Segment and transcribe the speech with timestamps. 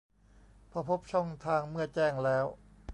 [0.71, 2.45] พอพบช่องทางเมื่อแจ้งแล้ว